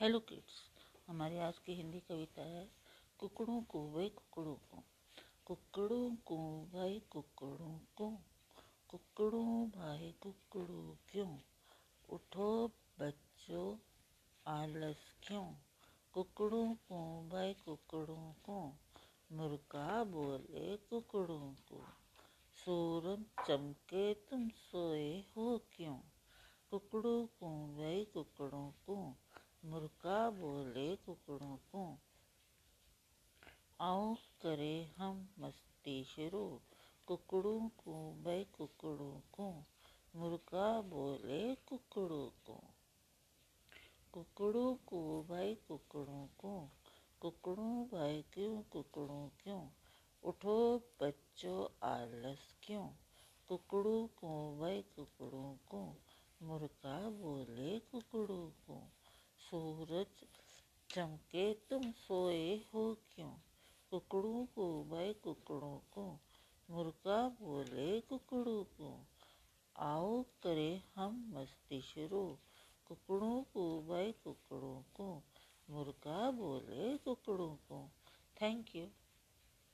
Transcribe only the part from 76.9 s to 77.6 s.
कुकड़ों